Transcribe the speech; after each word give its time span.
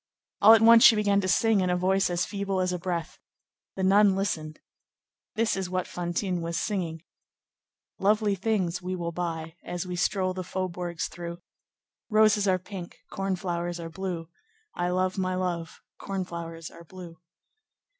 All 0.41 0.53
at 0.55 0.63
once 0.63 0.83
she 0.83 0.95
began 0.95 1.21
to 1.21 1.27
sing 1.27 1.61
in 1.61 1.69
a 1.69 1.77
voice 1.77 2.09
as 2.09 2.25
feeble 2.25 2.59
as 2.59 2.73
a 2.73 2.79
breath. 2.79 3.19
The 3.75 3.83
nun 3.83 4.15
listened. 4.15 4.59
This 5.35 5.55
is 5.55 5.69
what 5.69 5.85
Fantine 5.85 6.41
was 6.41 6.57
singing:— 6.57 7.03
"Lovely 7.99 8.33
things 8.33 8.81
we 8.81 8.95
will 8.95 9.11
buy 9.11 9.57
As 9.63 9.85
we 9.85 9.95
stroll 9.95 10.33
the 10.33 10.41
faubourgs 10.43 11.07
through. 11.07 11.43
Roses 12.09 12.47
are 12.47 12.57
pink, 12.57 12.97
corn 13.11 13.35
flowers 13.35 13.79
are 13.79 13.91
blue, 13.91 14.27
I 14.73 14.89
love 14.89 15.19
my 15.19 15.35
love, 15.35 15.83
corn 15.99 16.25
flowers 16.25 16.71
are 16.71 16.83
blue. 16.83 17.17